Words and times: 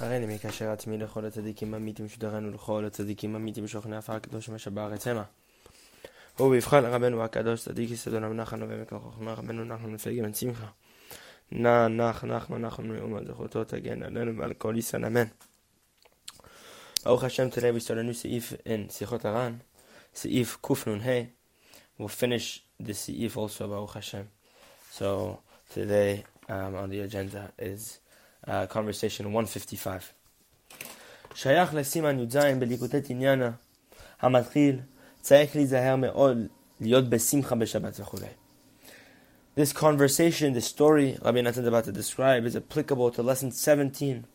הריני 0.00 0.34
מקשר 0.34 0.70
עצמי 0.70 0.98
לכל 0.98 1.24
הצדיקים 1.24 1.74
המיתים 1.74 2.08
שדרנו 2.08 2.50
לכל 2.50 2.84
הצדיקים 2.84 3.36
המיתים 3.36 3.68
שוכני 3.68 3.96
עפר 3.96 4.12
הקדוש 4.12 4.48
מה 4.48 4.58
שבארץ 4.58 5.06
המה. 5.06 5.24
הוא 6.36 6.48
ויבחר 6.48 6.80
לרבנו 6.80 7.24
הקדוש 7.24 7.60
צדיק 7.60 7.90
יסודו 7.90 8.20
למנחנו 8.20 8.66
ומכוחנו 8.68 9.32
רבנו 9.32 9.64
נחנו 9.64 9.88
נפלגי 9.88 10.22
בן 10.22 10.34
שמחה. 10.34 10.66
נא 11.52 11.88
נח 11.88 12.24
נחנו 12.24 12.58
נחנו 12.58 12.82
נאום 12.82 13.14
על 13.14 13.26
זכותו 13.26 13.64
תגן 13.64 14.02
עלינו 14.02 14.38
ועל 14.38 14.54
כל 14.54 14.74
ישראל 14.78 15.04
אמן. 15.04 15.24
ברוך 17.04 17.24
השם 17.24 17.48
today 17.48 17.78
we 17.78 17.84
start 17.84 17.90
a 17.90 18.10
new 18.10 18.12
סעיף 18.12 18.52
in 18.52 18.92
שיחות 18.92 19.24
הר"ן, 19.24 19.56
סעיף 20.14 20.56
קנ"ה. 20.60 21.22
We'll 22.00 22.20
finish 22.20 22.82
the 22.82 22.92
סעיף 22.92 23.36
also 23.36 23.66
ברוך 23.66 23.96
השם. 23.96 24.22
So 24.98 25.02
today 25.74 26.24
um, 26.42 26.50
on 26.50 26.90
the 26.90 27.00
agenda 27.00 27.52
is 27.58 28.01
uh, 28.47 28.65
conversation 28.67 29.31
155. 29.33 30.13
This 39.55 39.73
conversation, 39.73 40.53
this 40.53 40.65
story 40.67 41.17
Rabbi 41.23 41.41
Nathan 41.41 41.63
is 41.63 41.67
about 41.67 41.83
to 41.85 41.91
describe 41.91 42.45
is 42.45 42.55
applicable 42.55 43.11
to 43.11 43.23
lesson 43.23 43.51
17 43.51 44.25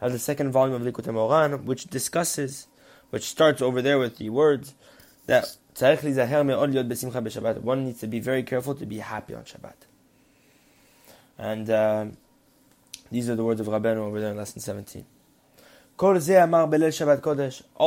of 0.00 0.12
the 0.12 0.18
second 0.18 0.50
volume 0.52 0.74
of 0.74 0.82
Likutei 0.82 1.12
Moharan, 1.12 1.64
which 1.64 1.84
discusses, 1.84 2.66
which 3.10 3.24
starts 3.24 3.62
over 3.62 3.80
there 3.80 3.98
with 3.98 4.18
the 4.18 4.30
words 4.30 4.74
that 5.26 5.56
צריך 5.74 6.04
להיזהר 6.04 6.42
מאוד 6.42 6.70
להיות 6.70 7.62
One 7.62 7.84
needs 7.84 8.00
to 8.00 8.06
be 8.06 8.20
very 8.20 8.42
careful 8.42 8.74
to 8.74 8.84
be 8.84 8.98
happy 8.98 9.34
on 9.34 9.44
Shabbat. 9.44 9.86
And 11.38 11.70
um, 11.70 12.16
these 13.12 13.28
are 13.28 13.36
the 13.36 13.44
words 13.44 13.60
of 13.60 13.66
Rabbeinu 13.66 13.98
over 13.98 14.20
there 14.20 14.30
in 14.30 14.38
lesson 14.38 14.60
17. 14.60 15.04
All 15.98 16.16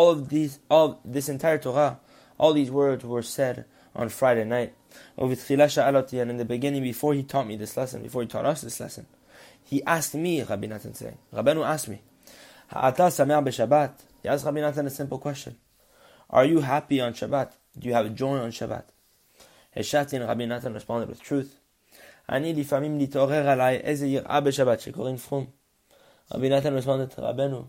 of 0.09 0.29
these, 0.29 0.59
all 0.69 1.02
this 1.03 1.27
entire 1.27 1.58
Torah, 1.58 2.00
all 2.38 2.53
these 2.53 2.69
words 2.69 3.03
were 3.03 3.23
said 3.23 3.66
on 3.95 4.09
Friday 4.09 4.45
night. 4.45 4.73
And 5.17 5.31
in 5.31 6.38
the 6.38 6.45
beginning, 6.47 6.83
before 6.83 7.16
he 7.16 7.23
taught 7.23 7.47
me 7.47 7.55
this 7.55 7.75
lesson, 7.75 8.03
before 8.03 8.22
he 8.22 8.27
taught 8.27 8.45
us 8.45 8.61
this 8.61 8.80
lesson, 8.80 9.08
he 9.63 9.83
asked 9.83 10.13
me, 10.13 10.44
Rabbi 10.44 10.67
Nathan 10.67 10.94
saying, 10.94 11.17
Rabbeinu 11.33 11.66
asked 11.66 11.88
me, 11.88 12.02
He 12.72 14.30
asked 14.30 14.45
Rabbi 14.45 14.61
Nathan 14.61 14.85
a 14.85 14.91
simple 14.91 15.17
question. 15.17 15.57
Are 16.30 16.45
you 16.45 16.61
happy 16.61 17.02
on 17.02 17.13
Shabbat? 17.13 17.53
Do 17.78 17.88
you 17.88 17.95
have 17.95 18.13
joy 18.13 18.38
on 18.38 18.52
Shabbat? 18.52 18.83
Heshati 19.75 20.13
and 20.13 20.28
Rabbi 20.28 20.45
Nathan 20.45 20.73
responded 20.73 21.09
with 21.09 21.22
truth. 21.22 21.59
אני 22.28 22.55
לפעמים 22.55 22.98
להתעורר 22.98 23.48
עליי 23.48 23.77
איזה 23.77 24.06
יראה 24.06 24.41
בשבת 24.41 24.80
שקוראים 24.80 25.16
פרום. 25.16 25.47
רבי 26.34 26.48
נתן 26.48 26.78
responded 26.78 27.11
to 27.16 27.20
Rabenu 27.20 27.64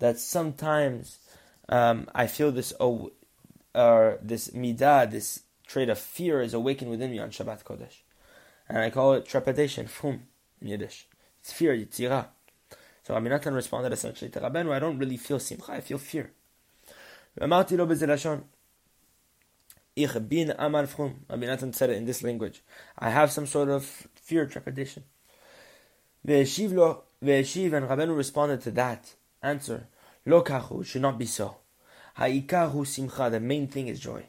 that 0.00 0.18
sometimes 0.18 1.18
um, 1.68 2.08
I 2.14 2.26
feel 2.26 2.50
this 2.50 2.72
oh, 2.80 3.10
uh, 3.74 4.12
this 4.20 4.48
midah, 4.50 5.10
this 5.10 5.40
trait 5.66 5.88
of 5.88 5.98
fear 5.98 6.40
is 6.40 6.54
awakened 6.54 6.90
within 6.90 7.10
me 7.10 7.18
on 7.18 7.30
Shabbat 7.30 7.64
Kodesh. 7.64 8.02
And 8.68 8.78
I 8.78 8.90
call 8.90 9.14
it 9.14 9.26
trepidation, 9.26 9.86
fum, 9.86 10.22
in 10.60 10.68
Yiddish. 10.68 11.06
It's 11.40 11.52
fear, 11.52 11.74
yitzira. 11.76 12.26
So 13.02 13.14
Rabbi 13.14 13.28
Natan 13.28 13.54
responded 13.54 13.92
essentially 13.92 14.30
to 14.30 14.40
Rabenu, 14.40 14.72
I 14.72 14.78
don't 14.78 14.98
really 14.98 15.16
feel 15.16 15.38
simcha, 15.38 15.72
I 15.72 15.80
feel 15.80 15.98
fear. 15.98 16.30
ואמרתי 17.36 17.76
לו 17.76 17.86
בזה 17.86 18.06
לשון, 18.06 18.40
Ich 20.01 20.13
bin 20.29 20.53
amal 20.57 20.87
frum. 20.87 21.25
Rabbi 21.29 21.45
Nathan 21.45 21.73
said 21.73 21.89
it 21.89 21.97
in 21.97 22.05
this 22.05 22.23
language. 22.23 22.63
I 22.97 23.09
have 23.09 23.33
some 23.33 23.45
sort 23.45 23.67
of 23.67 23.83
fear, 24.15 24.45
trepidation. 24.45 25.03
Ve'eshiv 26.25 26.71
and 27.21 27.85
Rabbeinu 27.89 28.15
responded 28.15 28.61
to 28.61 28.71
that 28.71 29.15
answer. 29.43 29.89
Lo 30.25 30.41
kachu, 30.41 30.85
should 30.85 31.01
not 31.01 31.19
be 31.19 31.25
so. 31.25 31.57
Ha'ikar 32.15 32.69
hu 32.69 32.85
simcha, 32.85 33.29
the 33.29 33.41
main 33.41 33.67
thing 33.67 33.89
is 33.89 33.99
joy. 33.99 34.23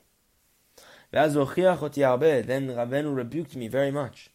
Then 1.13 1.35
Rabbeinu 1.35 3.15
rebuked 3.15 3.55
me 3.55 3.69
very 3.69 3.93
much. 3.93 4.31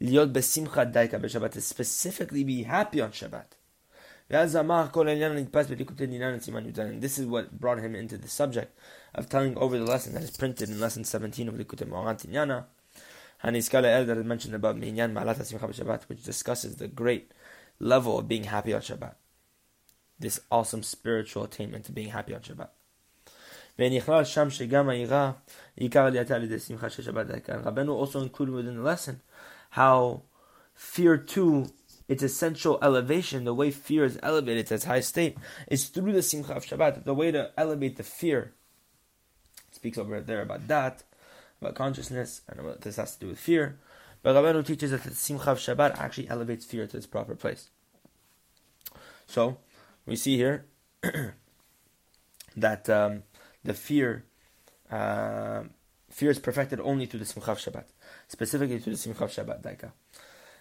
Liot 0.00 0.32
besimcha 0.32 0.92
daika 0.92 1.20
b'Shabbat, 1.20 1.62
specifically 1.62 2.42
be 2.42 2.64
happy 2.64 3.00
on 3.00 3.12
Shabbat. 3.12 3.46
And 4.28 4.50
This 7.00 7.18
is 7.18 7.26
what 7.26 7.60
brought 7.60 7.78
him 7.78 7.94
into 7.94 8.18
the 8.18 8.26
subject 8.26 8.76
of 9.15 9.29
telling 9.29 9.57
over 9.57 9.77
the 9.77 9.85
lesson 9.85 10.13
that 10.13 10.23
is 10.23 10.35
printed 10.35 10.69
in 10.69 10.79
lesson 10.79 11.03
17 11.03 11.47
of 11.47 11.55
Likutei 11.55 11.87
Moharan 11.87 12.19
Tinyana. 12.19 12.65
And 13.41 13.55
Iskala 13.55 13.85
El 13.85 14.05
that 14.05 14.17
is 14.17 14.25
mentioned 14.25 14.55
about 14.55 14.77
Minyan 14.77 15.13
Malat 15.13 15.43
Simcha 15.43 15.67
Shabbat, 15.67 16.03
which 16.03 16.23
discusses 16.23 16.75
the 16.75 16.87
great 16.87 17.31
level 17.79 18.19
of 18.19 18.27
being 18.27 18.45
happy 18.45 18.73
on 18.73 18.81
Shabbat. 18.81 19.15
This 20.19 20.41
awesome 20.51 20.83
spiritual 20.83 21.43
attainment 21.43 21.85
to 21.85 21.91
being 21.91 22.09
happy 22.09 22.33
on 22.33 22.41
Shabbat. 22.41 22.69
ונכלל 23.79 24.23
שם 24.23 24.49
שגם 24.49 24.89
העירה 24.89 25.31
עיקר 25.75 26.05
עלייתה 26.05 26.35
על 26.35 26.43
ידי 26.43 26.59
שמחה 26.59 26.89
של 26.89 27.03
שבת 27.03 27.25
Rabbeinu 27.65 27.91
also 27.91 28.19
included 28.19 28.51
within 28.51 28.75
the 28.75 28.83
lesson 28.83 29.21
how 29.71 30.23
fear 30.73 31.17
too 31.17 31.67
its 32.09 32.23
essential 32.23 32.79
elevation, 32.81 33.45
the 33.45 33.53
way 33.53 33.69
fear 33.69 34.03
is 34.03 34.17
elevated 34.23 34.65
to 34.67 34.75
its 34.75 34.85
high 34.85 34.99
state, 34.99 35.37
is 35.67 35.89
through 35.89 36.11
the 36.11 36.23
Simcha 36.23 36.53
of 36.53 36.65
Shabbat. 36.65 37.03
The 37.05 37.13
way 37.13 37.31
to 37.31 37.51
elevate 37.55 37.97
the 37.97 38.03
fear 38.03 38.53
speaks 39.84 39.98
over 39.98 40.18
there 40.18 40.40
about 40.40 40.66
that, 40.66 41.02
about 41.60 41.74
consciousness, 41.74 42.40
and 42.48 42.64
what 42.64 42.80
this 42.80 42.96
has 42.96 43.12
to 43.16 43.20
do 43.20 43.28
with 43.28 43.38
fear. 43.38 43.78
But 44.22 44.34
Rabbeinu 44.34 44.64
teaches 44.64 44.92
that 44.92 45.02
the 45.02 45.14
Simcha 45.14 45.50
of 45.50 45.58
Shabbat 45.58 45.98
actually 45.98 46.26
elevates 46.30 46.64
fear 46.64 46.86
to 46.86 46.96
its 46.96 47.04
proper 47.06 47.34
place. 47.34 47.68
So, 49.26 49.58
we 50.06 50.16
see 50.16 50.38
here 50.38 50.64
that 52.56 52.88
um, 52.88 53.24
the 53.62 53.74
fear, 53.74 54.24
uh, 54.90 55.64
fear 56.10 56.30
is 56.30 56.38
perfected 56.38 56.80
only 56.80 57.04
through 57.04 57.20
the 57.20 57.26
Simcha 57.26 57.52
of 57.52 57.58
Shabbat, 57.58 57.84
specifically 58.28 58.78
through 58.78 58.94
the 58.94 58.98
Simcha 58.98 59.24
of 59.24 59.30
Shabbat, 59.32 59.60
Daika. 59.60 59.92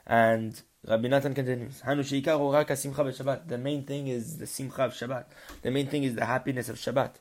And 0.06 0.62
Rabbi 0.86 1.08
Nathan 1.08 1.34
continues, 1.34 1.82
The 1.82 3.58
main 3.58 3.86
thing 3.86 4.08
is 4.10 4.38
the 4.38 4.48
simcha 4.48 4.84
of 4.84 4.92
Shabbat. 4.92 5.26
The 5.62 5.72
main 5.72 5.88
thing 5.88 6.04
is 6.04 6.16
the 6.16 6.26
happiness 6.26 6.68
of 6.68 6.76
Shabbat. 6.76 7.12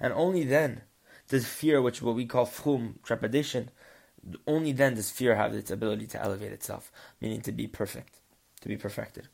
And 0.00 0.12
only 0.12 0.44
then 0.44 0.82
does 1.28 1.46
fear, 1.46 1.80
which 1.80 2.02
what 2.02 2.14
we 2.14 2.26
call 2.26 2.44
frum, 2.44 2.98
trepidation, 3.02 3.70
only 4.46 4.72
then 4.72 4.94
does 4.94 5.10
fear 5.10 5.34
have 5.34 5.54
its 5.54 5.70
ability 5.70 6.06
to 6.08 6.22
elevate 6.22 6.52
itself, 6.52 6.92
meaning 7.20 7.40
to 7.42 7.52
be 7.52 7.66
perfect, 7.66 8.20
to 8.60 8.68
be 8.68 8.76
perfected. 8.76 9.28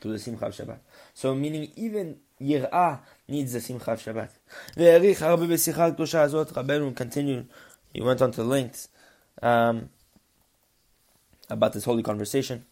Through 0.00 0.12
the 0.12 0.18
simcha 0.18 0.46
of 0.46 0.54
Shabbat. 0.54 0.78
So 1.14 1.34
meaning 1.34 1.72
even 1.76 2.18
yir'ah 2.40 3.00
needs 3.28 3.52
the 3.52 3.60
simcha 3.60 3.92
of 3.92 4.00
Shabbat. 4.00 4.30
Rabbeinu 4.76 6.96
continued, 6.96 7.48
he 7.92 8.00
went 8.00 8.22
on 8.22 8.32
to 8.32 8.42
lengths 8.42 8.88
um, 9.42 9.90
about 11.50 11.72
this 11.72 11.84
holy 11.84 12.02
conversation. 12.02 12.66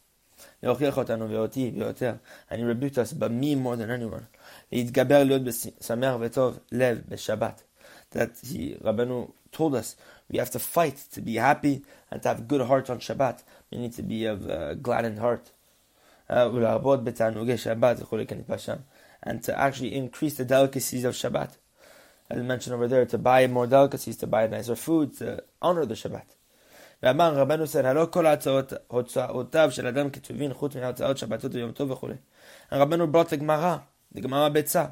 And 0.63 2.61
he 2.61 2.65
rebuked 2.65 2.99
us, 2.99 3.13
but 3.13 3.33
me 3.33 3.55
more 3.55 3.77
than 3.77 3.91
anyone. 3.91 4.27
That 8.13 8.33
he, 8.43 8.77
Rabbeinu 8.83 9.33
told 9.53 9.75
us 9.75 9.97
we 10.31 10.39
have 10.39 10.51
to 10.51 10.59
fight 10.59 10.97
to 11.13 11.21
be 11.21 11.37
happy 11.37 11.83
and 12.11 12.23
to 12.23 12.29
have 12.29 12.49
good 12.49 12.63
heart 12.63 12.91
on 12.91 12.99
Shabbat. 13.01 13.43
We 13.71 13.79
need 13.79 13.93
to 13.95 14.03
be 14.03 14.25
of 14.27 14.49
a 14.49 14.75
gladdened 14.77 15.19
heart. 15.19 15.51
Uh, 16.29 16.49
and 19.23 19.43
to 19.43 19.59
actually 19.59 19.95
increase 19.95 20.35
the 20.37 20.45
delicacies 20.45 21.05
of 21.05 21.15
Shabbat. 21.15 21.57
As 22.31 22.43
mentioned 22.43 22.75
over 22.75 22.87
there, 22.87 23.05
to 23.07 23.19
buy 23.19 23.47
more 23.49 23.67
delicacies, 23.67 24.17
to 24.19 24.27
buy 24.29 24.47
nicer 24.47 24.77
food, 24.77 25.17
to 25.19 25.43
honor 25.61 25.85
the 25.85 25.95
Shabbat. 25.95 26.23
ואמר 27.04 27.36
רבנו 27.36 27.64
said, 27.64 27.86
הלא 27.86 28.08
כל 28.12 28.26
הוצאותיו 28.88 29.72
של 29.72 29.88
אדם 29.88 30.10
כתובין 30.10 30.54
חוץ 30.54 30.76
מהוצאות 30.76 31.18
שבתות 31.18 31.56
ויום 31.56 31.72
טוב 31.72 31.92
וכו'. 31.92 32.08
And 32.72 32.76
רבנו 32.76 33.12
brought 33.12 33.30
the 33.30 33.38
Gemara, 33.38 33.80
the 34.16 34.22
Gemara 34.22 34.50
Betzah, 34.50 34.92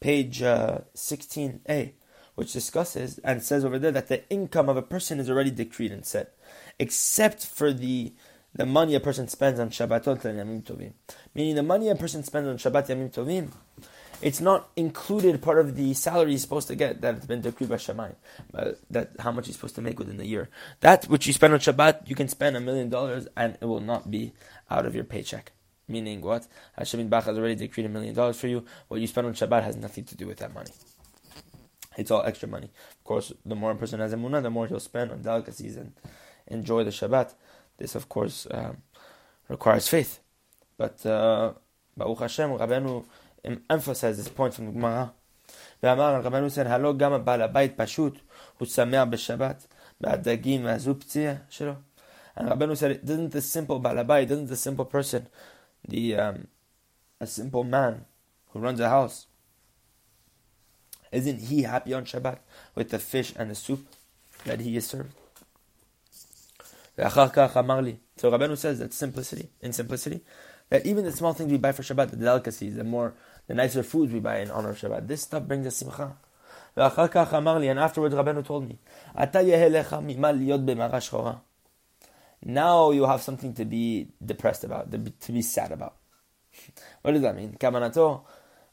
page 0.00 0.42
uh, 0.42 0.78
16a, 0.94 1.92
which 2.34 2.52
discusses 2.52 3.18
and 3.24 3.42
says 3.42 3.64
over 3.64 3.78
there 3.78 3.92
that 3.92 4.08
the 4.08 4.28
income 4.30 4.68
of 4.68 4.76
a 4.76 4.82
person 4.82 5.18
is 5.18 5.28
already 5.28 5.50
decreed 5.50 5.90
and 5.90 6.04
set, 6.04 6.34
except 6.78 7.44
for 7.44 7.72
the 7.72 8.12
the 8.54 8.66
money 8.66 8.94
a 8.94 9.00
person 9.00 9.28
spends 9.28 9.60
on 9.60 9.68
Shabbatot 9.68 10.24
and 10.24 10.38
Yamim 10.38 10.62
Tovim. 10.62 10.92
Meaning 11.34 11.56
the 11.56 11.62
money 11.62 11.88
a 11.88 11.94
person 11.94 12.22
spends 12.22 12.48
on 12.48 12.56
Shabbat 12.56 12.86
Yamim 12.88 13.12
Tovim 13.12 13.50
it's 14.21 14.41
not 14.41 14.69
included 14.75 15.41
part 15.41 15.59
of 15.59 15.75
the 15.75 15.93
salary 15.93 16.31
he's 16.31 16.41
supposed 16.41 16.67
to 16.67 16.75
get 16.75 17.01
that 17.01 17.15
has 17.15 17.25
been 17.25 17.41
decreed 17.41 17.69
by 17.69 17.75
Shamayim, 17.75 18.15
uh, 18.53 18.71
that 18.89 19.11
how 19.19 19.31
much 19.31 19.47
he's 19.47 19.55
supposed 19.55 19.75
to 19.75 19.81
make 19.81 19.99
within 19.99 20.17
the 20.17 20.25
year. 20.27 20.49
That 20.81 21.05
which 21.05 21.27
you 21.27 21.33
spend 21.33 21.53
on 21.53 21.59
Shabbat, 21.59 22.07
you 22.07 22.15
can 22.15 22.27
spend 22.27 22.55
a 22.55 22.61
million 22.61 22.89
dollars 22.89 23.27
and 23.35 23.57
it 23.61 23.65
will 23.65 23.79
not 23.79 24.11
be 24.11 24.33
out 24.69 24.85
of 24.85 24.95
your 24.95 25.03
paycheck. 25.03 25.51
Meaning 25.87 26.21
what? 26.21 26.47
Hashem 26.77 27.07
Bach 27.09 27.25
has 27.25 27.37
already 27.37 27.55
decreed 27.55 27.85
a 27.85 27.89
million 27.89 28.15
dollars 28.15 28.39
for 28.39 28.47
you. 28.47 28.65
What 28.87 29.01
you 29.01 29.07
spend 29.07 29.27
on 29.27 29.33
Shabbat 29.33 29.63
has 29.63 29.75
nothing 29.75 30.05
to 30.05 30.15
do 30.15 30.27
with 30.27 30.37
that 30.37 30.53
money. 30.53 30.71
It's 31.97 32.11
all 32.11 32.23
extra 32.23 32.47
money. 32.47 32.69
Of 32.97 33.03
course, 33.03 33.33
the 33.45 33.55
more 33.55 33.71
a 33.71 33.75
person 33.75 33.99
has 33.99 34.13
emunah, 34.13 34.41
the 34.41 34.49
more 34.49 34.67
he'll 34.67 34.79
spend 34.79 35.11
on 35.11 35.21
delicacies 35.21 35.75
and 35.75 35.93
enjoy 36.47 36.83
the 36.83 36.91
Shabbat. 36.91 37.33
This, 37.77 37.95
of 37.95 38.07
course, 38.07 38.47
um, 38.51 38.77
requires 39.49 39.87
faith. 39.87 40.19
But 40.77 41.05
uh, 41.05 41.53
Baruch 41.97 42.19
Hashem, 42.19 42.51
Rabbeinu 42.51 43.03
emphasized 43.70 44.18
this 44.18 44.28
point 44.28 44.54
from 44.54 44.66
the 44.66 44.72
Gemara. 44.72 45.12
ואמר, 45.82 46.20
רבנו 46.22 46.46
said, 46.46 46.66
הלא 46.66 46.96
גם 46.96 47.12
הבעל 47.12 47.42
הבית 47.42 47.72
פשוט, 47.76 48.18
הוא 48.58 48.68
שמח 48.68 49.04
בשבת, 49.10 49.66
מהדגים 50.00 50.64
והזופציה 50.64 51.34
שלו. 51.48 51.72
And 52.36 52.48
Rabbeinu 52.48 52.76
said, 52.76 53.04
doesn't 53.04 53.30
the 53.30 53.40
simple 53.40 53.80
balabai, 53.80 54.28
doesn't 54.28 54.48
the 54.48 54.56
simple 54.56 54.84
person, 54.84 55.26
the 55.88 56.16
um, 56.16 56.48
a 57.18 57.26
simple 57.26 57.64
man 57.64 58.04
who 58.50 58.58
runs 58.58 58.78
a 58.78 58.90
house, 58.90 59.26
isn't 61.12 61.40
he 61.44 61.62
happy 61.62 61.94
on 61.94 62.04
Shabbat 62.04 62.40
with 62.74 62.90
the 62.90 62.98
fish 62.98 63.32
and 63.36 63.50
the 63.50 63.54
soup 63.54 63.86
that 64.44 64.60
he 64.60 64.76
is 64.76 64.86
served? 64.86 65.14
So 66.98 67.04
Rabbeinu 67.04 68.56
says 68.56 68.80
that 68.80 68.92
simplicity, 68.92 69.48
in 69.62 69.72
simplicity, 69.72 70.20
that 70.68 70.84
even 70.84 71.04
the 71.04 71.12
small 71.12 71.32
things 71.32 71.50
we 71.50 71.58
buy 71.58 71.72
for 71.72 71.82
Shabbat, 71.82 72.10
the 72.10 72.16
delicacies, 72.16 72.76
the 72.76 72.84
more, 72.84 73.14
the 73.50 73.54
nicer 73.54 73.82
foods 73.82 74.12
we 74.12 74.20
buy 74.20 74.38
in 74.40 74.50
honor 74.50 74.70
of 74.70 74.78
Shabbat, 74.78 75.06
this 75.06 75.22
stuff 75.22 75.44
brings 75.44 75.66
us 75.66 75.76
simcha. 75.76 76.16
And 76.76 77.78
afterwards 77.78 78.14
Rabbeinu 78.14 78.44
told 78.44 78.68
me, 78.68 78.78
now 82.42 82.90
you 82.90 83.04
have 83.04 83.22
something 83.22 83.54
to 83.54 83.64
be 83.64 84.08
depressed 84.24 84.64
about, 84.64 84.90
to 85.20 85.32
be 85.32 85.42
sad 85.42 85.72
about. 85.72 85.96
what 87.02 87.12
does 87.12 87.22
that 87.22 87.34
mean? 87.34 87.56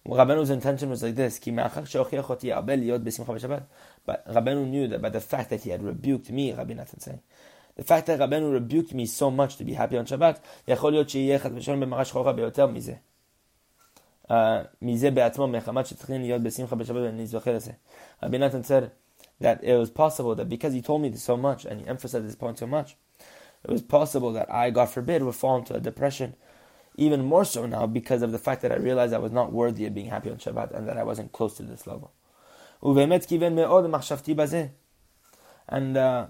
Rabbenu's 0.05 0.49
intention 0.49 0.89
was 0.89 1.01
like 1.01 1.15
this, 1.15 1.39
but 1.39 1.55
Rabbenu 4.27 4.67
knew 4.67 4.87
that 4.89 5.01
by 5.01 5.09
the 5.09 5.21
fact 5.21 5.49
that 5.49 5.63
he 5.63 5.69
had 5.69 5.81
rebuked 5.81 6.29
me, 6.29 6.51
Rabbi 6.51 6.73
Nathan 6.73 6.99
saying, 6.99 7.21
the 7.75 7.83
fact 7.83 8.07
that 8.07 8.19
Rabbenu 8.19 8.51
rebuked 8.51 8.93
me 8.93 9.05
so 9.05 9.31
much 9.31 9.55
to 9.57 9.63
be 9.63 9.73
happy 9.73 9.97
on 9.97 10.05
Shabbat, 10.05 10.39
יכול 10.67 10.91
להיות 10.91 11.09
שיהיה 11.09 11.39
חד 11.39 11.49
ושלום 11.55 11.79
במראה 11.79 12.05
שחורה 12.05 12.33
ביותר 12.33 12.67
מזה. 12.67 12.93
מזה 14.81 15.11
בעצמו, 15.11 15.47
מחמת 15.47 15.85
שצריכים 15.85 16.21
להיות 16.21 16.41
בשמחה 16.41 16.75
בשבת 16.75 16.97
ואני 16.97 17.27
זוכר 17.27 17.55
את 17.55 17.61
זה. 17.61 17.71
Rabbi 18.23 18.37
Nathan 18.37 18.63
said 18.63 18.91
that 19.41 19.63
it 19.63 19.77
was 19.77 19.89
possible 19.89 20.35
that 20.35 20.49
because 20.49 20.73
he 20.73 20.81
told 20.81 21.01
me 21.01 21.09
this 21.09 21.23
so 21.23 21.37
much 21.37 21.65
and 21.65 21.81
he 21.81 21.87
emphasized 21.87 22.25
this 22.25 22.35
point 22.35 22.57
so 22.57 22.67
much, 22.67 22.95
it 23.63 23.71
was 23.71 23.81
possible 23.81 24.31
that 24.33 24.51
I, 24.51 24.69
God 24.69 24.89
forbid, 24.89 25.23
would 25.23 25.35
fall 25.35 25.57
into 25.57 25.73
a 25.73 25.79
depression 25.79 26.35
even 26.95 27.25
more 27.25 27.45
so 27.45 27.65
now 27.65 27.85
because 27.87 28.21
of 28.21 28.31
the 28.31 28.39
fact 28.39 28.61
that 28.61 28.71
I 28.71 28.75
realized 28.75 29.13
I 29.13 29.17
was 29.17 29.31
not 29.31 29.51
worthy 29.51 29.85
of 29.85 29.93
being 29.95 30.09
happy 30.09 30.29
on 30.29 30.37
Shabbat 30.37 30.75
and 30.75 30.87
that 30.87 30.97
I 30.97 31.03
wasn't 31.03 31.31
close 31.31 31.55
to 31.57 31.63
this 31.63 31.87
level. 31.87 32.11
And 35.67 35.97
uh, 35.97 36.27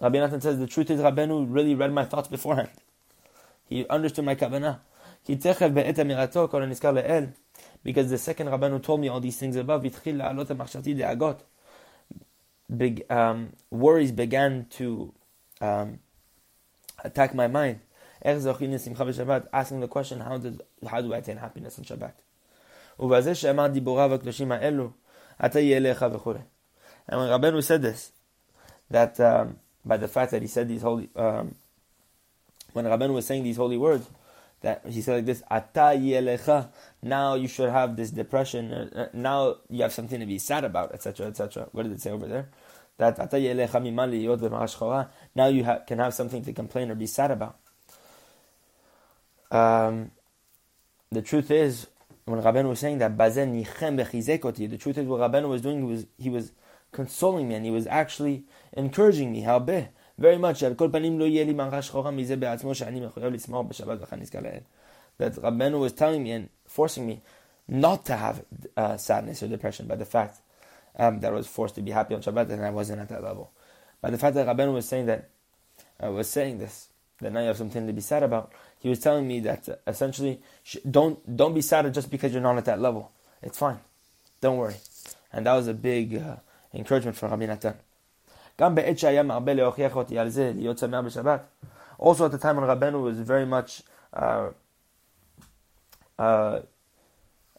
Rabbi 0.00 0.18
Nathan 0.18 0.40
says 0.40 0.58
the 0.58 0.66
truth 0.66 0.90
is 0.90 1.00
Rabbeinu 1.00 1.46
really 1.48 1.74
read 1.74 1.92
my 1.92 2.04
thoughts 2.04 2.28
beforehand. 2.28 2.70
He 3.68 3.86
understood 3.88 4.24
my 4.24 4.34
kavanah. 4.34 4.78
Because 7.83 8.09
the 8.09 8.17
second 8.17 8.47
Rabbeinu 8.47 8.81
told 8.83 8.99
me 9.01 9.07
all 9.07 9.19
these 9.19 9.37
things 9.37 9.55
above, 9.55 9.83
big 12.77 13.11
um, 13.11 13.53
worries 13.69 14.11
began 14.11 14.65
to 14.71 15.13
um, 15.61 15.99
attack 17.03 17.33
my 17.33 17.47
mind. 17.47 17.79
Asking 18.23 19.79
the 19.79 19.87
question, 19.87 20.19
how, 20.19 20.41
how 20.87 21.01
do 21.01 21.13
I 21.13 21.17
attain 21.17 21.37
happiness 21.37 21.77
in 21.77 21.83
Shabbat? 21.83 22.13
And 27.07 27.19
when 27.19 27.29
Rabbeinu 27.29 27.63
said 27.63 27.81
this, 27.81 28.11
that 28.89 29.19
um, 29.19 29.57
by 29.83 29.97
the 29.97 30.07
fact 30.07 30.31
that 30.31 30.41
he 30.41 30.47
said 30.47 30.67
these 30.67 30.81
holy, 30.81 31.09
um, 31.15 31.55
when 32.73 32.85
Rabbeinu 32.85 33.13
was 33.13 33.27
saying 33.27 33.43
these 33.43 33.57
holy 33.57 33.77
words, 33.77 34.09
that 34.61 34.81
he 34.87 35.01
said 35.01 35.15
like 35.15 35.25
this, 35.25 35.43
Ata 35.49 36.69
now 37.01 37.35
you 37.35 37.47
should 37.47 37.69
have 37.69 37.95
this 37.95 38.11
depression, 38.11 38.73
uh, 38.73 38.89
uh 38.95 39.07
now 39.13 39.57
you 39.69 39.81
have 39.81 39.93
something 39.93 40.19
to 40.19 40.25
be 40.25 40.39
sad 40.39 40.63
about, 40.63 40.93
etc., 40.93 41.27
etc. 41.27 41.67
What 41.71 41.83
did 41.83 41.91
it 41.91 42.01
say 42.01 42.11
over 42.11 42.27
there? 42.27 42.49
That 42.97 43.17
now 45.35 45.47
you 45.47 45.63
ha- 45.65 45.79
can 45.79 45.99
have 45.99 46.13
something 46.13 46.45
to 46.45 46.53
complain 46.53 46.89
or 46.89 46.95
be 46.95 47.07
sad 47.07 47.31
about. 47.31 47.57
Um, 49.51 50.11
the 51.11 51.21
truth 51.21 51.51
is, 51.51 51.87
when 52.25 52.41
Rabbeinu 52.41 52.69
was 52.69 52.79
saying 52.79 52.99
that, 52.99 53.17
Bazen 53.17 53.53
nychembehizekoti, 53.63 54.69
the 54.69 54.77
truth 54.77 54.97
is 54.97 55.05
what 55.05 55.19
Rabbeinu 55.19 55.49
was 55.49 55.61
doing 55.61 55.85
was 55.85 56.07
he 56.17 56.29
was 56.29 56.53
consoling 56.91 57.49
me 57.49 57.55
and 57.55 57.65
he 57.65 57.71
was 57.71 57.85
actually 57.87 58.45
encouraging 58.73 59.31
me. 59.31 59.41
How 59.41 59.59
beh? 59.59 59.89
Very 60.17 60.37
much. 60.37 60.61
That 65.17 65.35
Rabbeinu 65.35 65.79
was 65.79 65.93
telling 65.93 66.23
me 66.23 66.31
and 66.31 66.49
forcing 66.67 67.07
me 67.07 67.21
not 67.67 68.05
to 68.05 68.15
have 68.15 68.43
uh, 68.77 68.97
sadness 68.97 69.41
or 69.43 69.47
depression 69.47 69.87
by 69.87 69.95
the 69.95 70.05
fact 70.05 70.39
um, 70.97 71.19
that 71.19 71.31
I 71.31 71.35
was 71.35 71.47
forced 71.47 71.75
to 71.75 71.81
be 71.81 71.91
happy 71.91 72.15
on 72.15 72.21
Shabbat 72.21 72.49
and 72.49 72.65
I 72.65 72.69
wasn't 72.69 73.01
at 73.01 73.09
that 73.09 73.23
level. 73.23 73.51
By 74.01 74.09
the 74.09 74.17
fact 74.17 74.35
that 74.35 74.47
Rabbeinu 74.47 74.73
was 74.73 74.87
saying 74.87 75.07
that, 75.07 75.29
I 75.99 76.07
uh, 76.07 76.11
was 76.11 76.29
saying 76.29 76.59
this, 76.59 76.89
that 77.21 77.31
now 77.31 77.39
you 77.39 77.47
have 77.47 77.57
something 77.57 77.87
to 77.87 77.93
be 77.93 78.01
sad 78.01 78.23
about. 78.23 78.51
He 78.79 78.89
was 78.89 78.99
telling 78.99 79.27
me 79.27 79.39
that 79.41 79.67
uh, 79.67 79.75
essentially, 79.87 80.41
don't 80.89 81.35
don't 81.35 81.53
be 81.53 81.61
sad 81.61 81.91
just 81.93 82.11
because 82.11 82.33
you're 82.33 82.41
not 82.41 82.57
at 82.57 82.65
that 82.65 82.79
level. 82.79 83.11
It's 83.41 83.57
fine, 83.57 83.79
don't 84.41 84.57
worry. 84.57 84.75
And 85.31 85.45
that 85.45 85.53
was 85.53 85.67
a 85.67 85.73
big 85.73 86.15
uh, 86.15 86.35
encouragement 86.73 87.17
from 87.17 87.31
Rabbi 87.31 87.45
Natan. 87.45 87.75
Also 92.00 92.24
at 92.24 92.32
the 92.32 92.38
time 92.38 92.56
when 92.56 92.66
Rabbeinu 92.66 93.02
was 93.02 93.18
very 93.20 93.46
much 93.46 93.82
uh, 94.12 94.50
uh, 96.18 96.60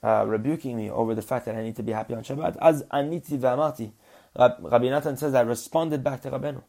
uh, 0.03 0.25
rebuking 0.27 0.77
me 0.77 0.89
over 0.89 1.15
the 1.15 1.21
fact 1.21 1.45
that 1.45 1.55
I 1.55 1.63
need 1.63 1.75
to 1.77 1.83
be 1.83 1.91
happy 1.91 2.13
on 2.13 2.23
Shabbat. 2.23 2.57
As 2.61 2.83
aniti 2.83 3.37
v'amarti, 3.39 3.91
Rabbi 4.35 4.89
Natan 4.89 5.17
says 5.17 5.33
I 5.33 5.41
responded 5.41 6.03
back 6.03 6.21
to 6.21 6.31
Rabbeinu. 6.31 6.61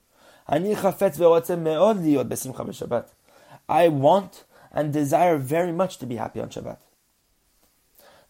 אני 0.49 0.77
חפץ 0.77 1.21
ורוצה 1.21 1.57
מאוד 1.57 1.97
להיות 1.97 2.29
בשמחה 2.29 2.65
בשבת. 2.65 3.11
I 3.69 3.89
want 3.89 4.45
and 4.73 4.93
desire 4.93 5.39
very 5.39 5.73
much 5.73 5.99
to 5.99 6.07
be 6.07 6.17
happy 6.17 6.41
on 6.41 6.49
Shabbat. 6.49 6.79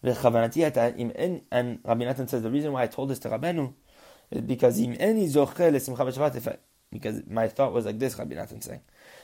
וכוונתי 0.03 0.59
הייתה, 0.59 0.89
and 1.51 1.79
Rabbi 1.85 2.05
Natan 2.05 2.27
says, 2.27 2.43
the 2.43 2.51
reason 2.51 2.73
why 2.73 2.83
I 2.83 2.87
told 2.87 3.09
this 3.09 3.19
to 3.19 3.29
because 4.46 4.78
im 4.80 4.94
eni 4.94 5.26
zochel 5.26 5.72
esimcha 5.72 5.98
b'Shabbat. 5.98 6.36
If 6.36 6.48
I, 6.48 6.56
because 6.90 7.22
my 7.28 7.48
thought 7.48 7.72
was 7.72 7.86
like 7.86 7.98
this, 7.98 8.18
Rabbi 8.18 8.34
Nathan 8.34 8.60
saying, 8.62 8.80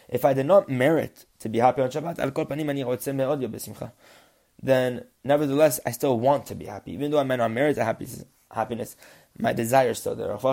if 0.09 0.25
I 0.25 0.35
did 0.35 0.47
not 0.47 0.69
merit 0.69 1.25
to 1.41 1.49
be 1.49 1.59
happy 1.59 1.83
on 1.83 1.91
Shabbat, 1.91 2.19
al 2.19 2.31
kol 2.31 2.47
panim 2.47 2.69
ani 2.69 2.85
rotzeh 2.85 3.15
me'od 3.15 3.41
yo 3.41 3.49
b'simcha. 3.49 3.93
Then, 4.63 5.05
nevertheless, 5.25 5.81
I 5.85 5.91
still 5.91 6.19
want 6.19 6.47
to 6.47 6.55
be 6.55 6.67
happy, 6.67 6.93
even 6.93 7.11
though 7.11 7.19
I 7.19 7.25
may 7.25 7.37
not 7.37 7.51
merit 7.51 7.77
a 7.77 7.85
happy, 7.85 8.07
happiness. 8.51 8.97
My 9.39 9.53
desire 9.53 9.91
is 9.91 9.99
still 9.99 10.15
there. 10.15 10.29
Rabbi 10.29 10.53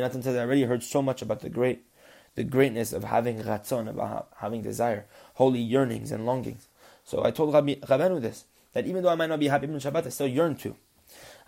Nathan 0.00 0.22
says, 0.22 0.36
I 0.36 0.40
already 0.40 0.62
heard 0.64 0.82
so 0.82 1.00
much 1.00 1.22
about 1.22 1.40
the 1.40 1.48
great, 1.48 1.86
the 2.34 2.44
greatness 2.44 2.92
of 2.92 3.04
having 3.04 3.42
ratzon, 3.42 3.88
about 3.88 4.28
having 4.36 4.62
desire, 4.62 5.06
holy 5.34 5.60
yearnings 5.60 6.12
and 6.12 6.26
longings. 6.26 6.68
So 7.04 7.24
I 7.24 7.30
told 7.30 7.54
Rabbi 7.54 7.76
Rabbeinu 7.76 8.20
this, 8.20 8.44
that 8.74 8.86
even 8.86 9.02
though 9.02 9.08
I 9.08 9.14
might 9.14 9.30
not 9.30 9.40
be 9.40 9.48
happy 9.48 9.66
on 9.66 9.72
Shabbat, 9.80 10.06
I 10.06 10.10
still 10.10 10.28
yearn 10.28 10.56
to. 10.56 10.76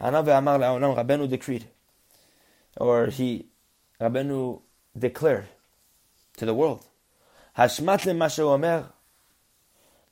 Rabbeinu 0.00 1.28
decreed, 1.28 1.66
or 2.76 3.07
he, 3.07 3.47
Rabbeinu 4.00 4.61
declared 4.99 5.47
to 6.37 6.47
the 6.47 6.54
world, 6.54 6.87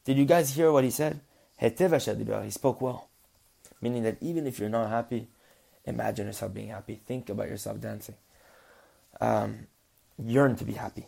Did 0.05 0.17
you 0.17 0.25
guys 0.25 0.55
hear 0.55 0.71
what 0.71 0.85
he 0.85 0.91
said? 0.91 1.21
He 1.59 2.51
spoke 2.51 2.81
well. 2.81 3.09
Meaning 3.81 4.03
that 4.03 4.17
even 4.21 4.47
if 4.47 4.59
you're 4.59 4.69
not 4.69 4.91
happy, 4.91 5.29
imagine 5.85 6.27
yourself 6.27 6.53
being 6.53 6.69
happy. 6.69 7.01
Think 7.07 7.31
about 7.31 7.49
yourself 7.49 7.81
dancing. 7.81 8.17
Um, 9.21 9.67
yearn 10.23 10.57
to 10.57 10.65
be 10.65 10.73
happy. 10.75 11.07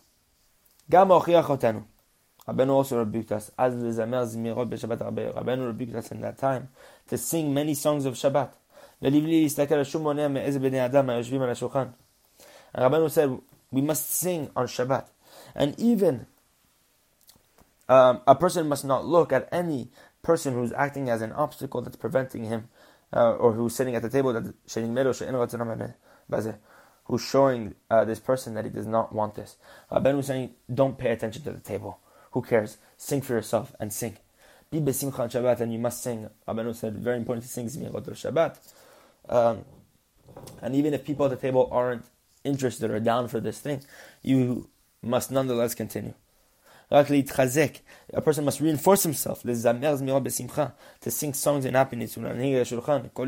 Rabbeinu 0.90 2.70
also 2.70 2.98
rebuked 2.98 3.32
us. 3.32 3.50
As 3.58 3.74
Rabbeinu 3.74 5.66
rebuked 5.66 5.94
us 5.94 6.10
in 6.10 6.20
that 6.22 6.38
time 6.38 6.68
to 7.08 7.18
sing 7.18 7.52
many 7.52 7.74
songs 7.74 8.06
of 8.06 8.14
Shabbat. 8.14 8.50
And 9.02 9.14
Rabbeinu 12.74 13.10
said, 13.10 13.38
we 13.70 13.80
must 13.80 14.10
sing 14.10 14.50
on 14.54 14.66
Shabbat. 14.66 15.06
And 15.54 15.78
even 15.78 16.26
um, 17.88 18.20
a 18.26 18.34
person 18.34 18.68
must 18.68 18.84
not 18.84 19.06
look 19.06 19.32
at 19.32 19.48
any 19.50 19.88
person 20.22 20.54
who's 20.54 20.72
acting 20.72 21.08
as 21.08 21.22
an 21.22 21.32
obstacle 21.32 21.80
that's 21.80 21.96
preventing 21.96 22.44
him, 22.44 22.68
uh, 23.12 23.32
or 23.32 23.52
who's 23.52 23.74
sitting 23.74 23.96
at 23.96 24.02
the 24.02 24.10
table 24.10 24.32
that 24.32 24.54
who's 27.04 27.22
showing 27.22 27.74
uh, 27.90 28.04
this 28.04 28.20
person 28.20 28.54
that 28.54 28.64
he 28.64 28.70
does 28.70 28.86
not 28.86 29.12
want 29.12 29.34
this. 29.34 29.56
Ben 30.02 30.16
was 30.16 30.26
saying, 30.26 30.50
don't 30.72 30.96
pay 30.98 31.10
attention 31.10 31.42
to 31.42 31.52
the 31.52 31.58
table. 31.60 31.98
Who 32.32 32.42
cares? 32.42 32.78
Sing 32.96 33.20
for 33.20 33.32
yourself 33.32 33.74
and 33.80 33.92
sing. 33.92 34.18
Be 34.70 34.78
besimcha 34.78 35.18
on 35.18 35.30
Shabbat 35.30 35.60
and 35.60 35.72
you 35.72 35.80
must 35.80 36.02
sing. 36.02 36.28
Rabbeinu 36.46 36.74
said, 36.76 36.96
very 36.98 37.16
important 37.16 37.44
to 37.44 37.50
sing 37.50 37.66
Zemirot 37.66 38.06
of 38.06 38.14
Shabbat. 38.14 38.58
Um, 39.30 39.64
and 40.60 40.74
even 40.74 40.92
if 40.92 41.04
people 41.04 41.24
at 41.24 41.30
the 41.30 41.36
table 41.36 41.68
aren't 41.72 42.04
interested 42.44 42.90
or 42.90 43.00
down 43.00 43.28
for 43.28 43.40
this 43.40 43.60
thing, 43.60 43.82
you 44.22 44.68
must 45.02 45.30
nonetheless 45.30 45.74
continue. 45.74 46.14
A 46.90 47.04
person 48.20 48.44
must 48.44 48.60
reinforce 48.60 49.04
himself 49.04 49.42
to 49.42 51.10
sing 51.10 51.34
songs 51.34 51.64
in 51.64 51.74
happiness 51.74 52.16
and 52.16 53.22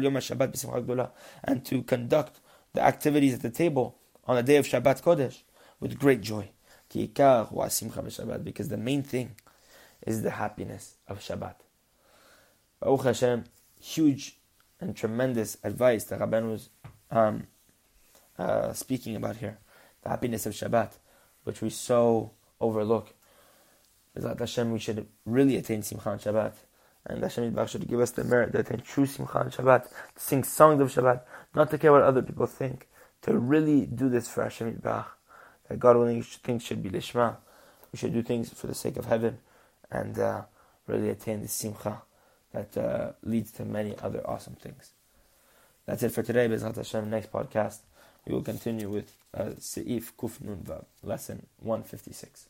to 1.64 1.82
conduct 1.82 2.40
the 2.75 2.80
activities 2.80 3.35
at 3.35 3.42
the 3.42 3.50
table 3.50 3.99
on 4.26 4.37
the 4.37 4.42
day 4.42 4.56
of 4.56 4.66
Shabbat 4.66 5.02
Kodesh 5.02 5.42
with 5.78 5.99
great 5.99 6.21
joy. 6.21 6.50
Because 6.92 8.68
the 8.68 8.76
main 8.76 9.02
thing 9.04 9.37
is 10.06 10.23
the 10.23 10.30
happiness 10.30 10.97
of 11.06 11.21
Shabbat. 11.21 11.54
Baruch 12.80 13.04
Hashem, 13.04 13.44
huge 13.80 14.38
and 14.83 14.97
tremendous 14.97 15.57
advice 15.62 16.05
that 16.05 16.19
Rabban 16.19 16.51
was 16.51 16.69
um, 17.11 17.47
uh, 18.37 18.73
speaking 18.73 19.15
about 19.17 19.37
here. 19.37 19.59
The 20.03 20.09
happiness 20.09 20.45
of 20.45 20.55
Shabbat, 20.55 20.91
which 21.45 21.62
we 21.62 21.71
so 21.71 22.33
overlook. 22.61 23.15
Bezat 24.17 24.41
Hashem, 24.41 24.73
we 24.73 24.81
should 24.81 25.07
really 25.25 25.57
attain 25.57 25.83
Simcha 25.83 26.11
on 26.11 26.19
Shabbat. 26.19 26.55
And 27.07 27.23
Hashem 27.23 27.53
Yitbach 27.53 27.69
should 27.69 27.89
give 27.89 28.01
us 28.01 28.11
the 28.11 28.25
merit 28.25 28.53
to 28.53 28.59
attain 28.59 28.81
true 28.81 29.07
Simcha 29.07 29.39
on 29.39 29.51
Shabbat, 29.51 29.85
to 29.85 30.21
sing 30.21 30.43
songs 30.43 30.81
of 30.81 30.93
Shabbat, 30.93 31.23
not 31.55 31.71
to 31.71 31.79
care 31.79 31.93
what 31.93 32.03
other 32.03 32.23
people 32.23 32.47
think, 32.47 32.89
to 33.23 33.39
really 33.39 33.87
do 33.87 34.09
this 34.09 34.29
for 34.29 34.43
Hashem 34.43 34.75
Yitbach. 34.75 35.07
That 35.69 35.79
God 35.79 35.97
willing 35.97 36.23
things 36.23 36.65
should 36.65 36.83
be 36.83 36.91
Lishma. 36.91 37.37
We 37.93 37.99
should 37.99 38.12
do 38.12 38.23
things 38.23 38.53
for 38.53 38.67
the 38.67 38.75
sake 38.75 38.97
of 38.97 39.05
heaven 39.05 39.39
and 39.91 40.19
uh, 40.19 40.43
really 40.89 41.09
attain 41.09 41.43
the 41.43 41.49
Simcha 41.49 42.03
that 42.52 42.76
uh, 42.76 43.12
leads 43.23 43.50
to 43.52 43.64
many 43.64 43.97
other 44.02 44.26
awesome 44.26 44.54
things. 44.54 44.92
That's 45.87 46.02
it 46.02 46.12
for 46.12 46.23
today. 46.23 46.49
Bezat 46.49 46.76
Hashem, 46.76 47.11
next 47.11 47.32
podcast, 47.32 47.78
we 48.26 48.35
will 48.35 48.42
continue 48.42 48.88
with 48.88 49.12
uh, 49.35 49.54
Seif 49.59 50.12
Kuf 50.18 50.40
Nun 50.40 50.59
Vav, 50.59 50.85
lesson 51.02 51.47
156. 51.61 52.49